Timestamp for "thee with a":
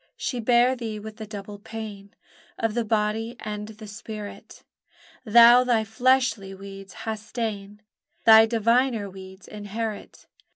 0.75-1.27